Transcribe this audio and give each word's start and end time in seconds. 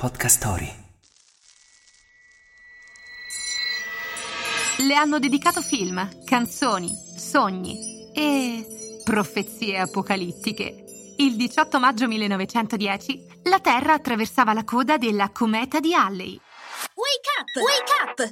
Podcast 0.00 0.38
Story. 0.38 0.74
Le 4.78 4.94
hanno 4.94 5.18
dedicato 5.18 5.60
film, 5.60 6.24
canzoni, 6.24 6.90
sogni 7.18 8.10
e 8.14 9.02
profezie 9.04 9.78
apocalittiche. 9.78 10.84
Il 11.18 11.36
18 11.36 11.78
maggio 11.78 12.08
1910 12.08 13.26
la 13.42 13.60
Terra 13.60 13.92
attraversava 13.92 14.54
la 14.54 14.64
coda 14.64 14.96
della 14.96 15.28
cometa 15.32 15.80
di 15.80 15.92
Halley. 15.92 16.40
Wake 16.94 17.28
up! 17.38 17.62
Wake 17.62 17.92
up! 18.02 18.30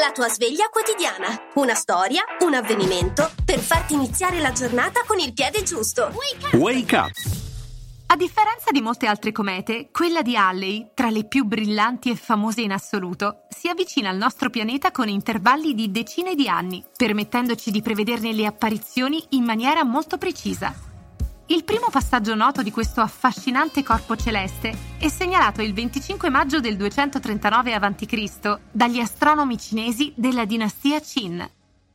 La 0.00 0.12
tua 0.12 0.30
sveglia 0.30 0.70
quotidiana. 0.70 1.50
Una 1.56 1.74
storia, 1.74 2.24
un 2.38 2.54
avvenimento 2.54 3.30
per 3.44 3.58
farti 3.58 3.92
iniziare 3.92 4.40
la 4.40 4.52
giornata 4.52 5.02
con 5.06 5.18
il 5.18 5.34
piede 5.34 5.62
giusto. 5.62 6.04
Wake 6.04 6.46
up! 6.46 6.54
Wake 6.54 6.96
up! 6.96 7.39
A 8.12 8.16
differenza 8.16 8.72
di 8.72 8.80
molte 8.80 9.06
altre 9.06 9.30
comete, 9.30 9.90
quella 9.92 10.20
di 10.20 10.36
Halley, 10.36 10.90
tra 10.94 11.10
le 11.10 11.26
più 11.26 11.44
brillanti 11.44 12.10
e 12.10 12.16
famose 12.16 12.60
in 12.60 12.72
assoluto, 12.72 13.42
si 13.48 13.68
avvicina 13.68 14.08
al 14.08 14.16
nostro 14.16 14.50
pianeta 14.50 14.90
con 14.90 15.08
intervalli 15.08 15.76
di 15.76 15.92
decine 15.92 16.34
di 16.34 16.48
anni, 16.48 16.84
permettendoci 16.96 17.70
di 17.70 17.80
prevederne 17.80 18.32
le 18.32 18.46
apparizioni 18.46 19.24
in 19.30 19.44
maniera 19.44 19.84
molto 19.84 20.18
precisa. 20.18 20.74
Il 21.46 21.62
primo 21.62 21.86
passaggio 21.88 22.34
noto 22.34 22.64
di 22.64 22.72
questo 22.72 23.00
affascinante 23.00 23.84
corpo 23.84 24.16
celeste 24.16 24.76
è 24.98 25.08
segnalato 25.08 25.62
il 25.62 25.72
25 25.72 26.30
maggio 26.30 26.58
del 26.58 26.76
239 26.76 27.74
a.C. 27.74 28.58
dagli 28.72 28.98
astronomi 28.98 29.56
cinesi 29.56 30.12
della 30.16 30.44
dinastia 30.44 30.98
Qin. 30.98 31.48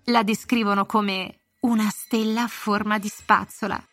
La 0.06 0.24
descrivono 0.24 0.86
come 0.86 1.42
una 1.64 1.90
stella 1.90 2.44
a 2.44 2.48
forma 2.48 3.00
di 3.00 3.10
spazzola. 3.10 3.86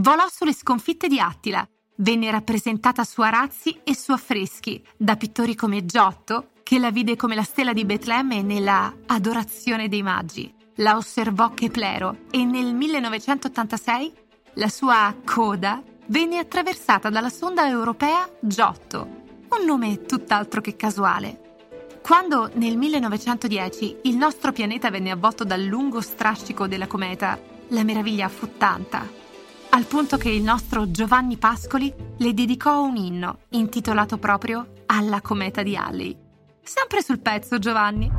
Volò 0.00 0.28
sulle 0.30 0.54
sconfitte 0.54 1.08
di 1.08 1.18
Attila, 1.18 1.66
venne 1.96 2.30
rappresentata 2.30 3.02
su 3.02 3.20
arazzi 3.20 3.80
e 3.82 3.96
su 3.96 4.12
affreschi 4.12 4.80
da 4.96 5.16
pittori 5.16 5.56
come 5.56 5.84
Giotto, 5.86 6.50
che 6.62 6.78
la 6.78 6.92
vide 6.92 7.16
come 7.16 7.34
la 7.34 7.42
stella 7.42 7.72
di 7.72 7.84
Betlemme 7.84 8.42
nella 8.42 8.94
Adorazione 9.06 9.88
dei 9.88 10.04
Magi. 10.04 10.54
La 10.76 10.96
osservò 10.96 11.50
Keplero 11.50 12.18
e 12.30 12.44
nel 12.44 12.74
1986 12.74 14.12
la 14.54 14.68
sua 14.68 15.12
coda 15.24 15.82
venne 16.06 16.38
attraversata 16.38 17.08
dalla 17.08 17.30
sonda 17.30 17.66
europea 17.66 18.30
Giotto, 18.38 19.00
un 19.48 19.64
nome 19.64 20.02
tutt'altro 20.02 20.60
che 20.60 20.76
casuale. 20.76 21.56
Quando 22.02 22.48
nel 22.54 22.76
1910 22.76 23.98
il 24.02 24.16
nostro 24.16 24.52
pianeta 24.52 24.90
venne 24.90 25.10
avvolto 25.10 25.42
dal 25.42 25.62
lungo 25.62 26.00
strascico 26.00 26.68
della 26.68 26.86
cometa, 26.86 27.36
la 27.70 27.82
meraviglia 27.82 28.28
fu 28.28 28.56
tanta, 28.56 29.26
al 29.70 29.84
punto 29.84 30.16
che 30.16 30.30
il 30.30 30.42
nostro 30.42 30.90
Giovanni 30.90 31.36
Pascoli 31.36 31.92
le 32.16 32.34
dedicò 32.34 32.82
un 32.82 32.96
inno 32.96 33.40
intitolato 33.50 34.18
proprio 34.18 34.84
alla 34.86 35.20
cometa 35.20 35.62
di 35.62 35.76
Halley. 35.76 36.16
Sempre 36.62 37.02
sul 37.02 37.20
pezzo, 37.20 37.58
Giovanni. 37.58 38.10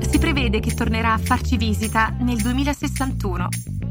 Si 0.00 0.18
prevede 0.18 0.60
che 0.60 0.74
tornerà 0.74 1.12
a 1.12 1.18
farci 1.18 1.56
visita 1.56 2.14
nel 2.20 2.40
2061 2.40 3.48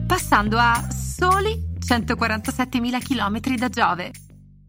passando 0.07 0.57
a 0.57 0.87
soli 0.89 1.75
147.000 1.77 3.01
km 3.03 3.55
da 3.55 3.69
Giove. 3.69 4.11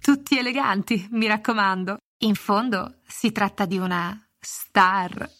Tutti 0.00 0.36
eleganti, 0.36 1.06
mi 1.12 1.26
raccomando. 1.26 1.98
In 2.22 2.34
fondo 2.34 2.96
si 3.06 3.30
tratta 3.30 3.64
di 3.64 3.78
una 3.78 4.18
star. 4.40 5.30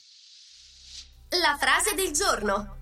La 1.31 1.57
frase 1.59 1.95
del 1.95 2.13
giorno. 2.13 2.78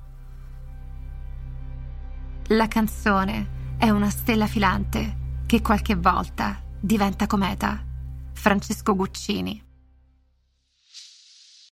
La 2.50 2.68
canzone 2.68 3.74
è 3.76 3.90
una 3.90 4.08
stella 4.08 4.46
filante 4.46 5.42
che 5.46 5.60
qualche 5.62 5.96
volta 5.96 6.62
diventa 6.78 7.26
cometa. 7.26 7.82
Francesco 8.34 8.94
Guccini. 8.94 9.65